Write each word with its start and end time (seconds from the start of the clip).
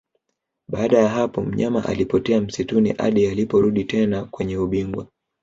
Baada 0.67 0.97
ya 0.99 1.09
hapo 1.09 1.41
mnyama 1.41 1.85
alipotea 1.85 2.41
msituni 2.41 2.91
hadi 2.93 3.27
aliporudi 3.27 3.83
tena 3.85 4.25
kwenye 4.25 4.57
ubingwa 4.57 5.07